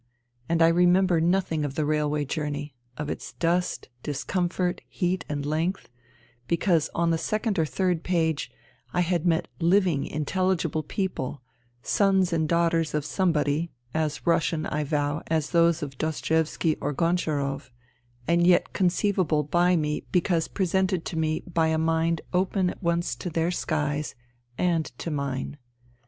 And 0.49 0.63
I 0.63 0.67
remember 0.69 1.21
nothing 1.21 1.63
of 1.63 1.75
the 1.75 1.85
railway 1.85 2.25
journey, 2.25 2.73
of 2.97 3.07
its 3.07 3.33
dust, 3.33 3.87
discomfort, 4.01 4.81
heat 4.87 5.23
and 5.29 5.45
length, 5.45 5.89
because, 6.47 6.89
on 6.95 7.11
the 7.11 7.19
second 7.19 7.59
or 7.59 7.67
third 7.67 8.03
page, 8.03 8.49
I 8.93 9.01
had 9.01 9.27
met 9.27 9.47
living 9.59 10.07
intelligible 10.07 10.81
people, 10.81 11.43
Sons 11.83 12.33
and 12.33 12.49
daughters 12.49 12.95
of 12.95 13.05
Somebody, 13.05 13.69
as 13.93 14.25
Russian, 14.25 14.65
I 14.65 14.83
vow, 14.85 15.21
as 15.27 15.51
those 15.51 15.83
of 15.83 15.99
Dostoevsky 15.99 16.77
or 16.77 16.93
Goncharov, 16.95 17.69
and 18.27 18.47
yet 18.47 18.73
conceivable 18.73 19.43
by 19.43 19.75
me 19.75 20.07
because 20.11 20.47
presented 20.47 21.05
to 21.05 21.15
me 21.15 21.43
by 21.45 21.67
a 21.67 21.77
mind 21.77 22.21
open 22.33 22.71
at 22.71 22.81
once 22.81 23.15
to 23.17 23.29
their 23.29 23.51
skies 23.51 24.15
and 24.57 24.85
to 24.97 25.11
mine. 25.11 25.59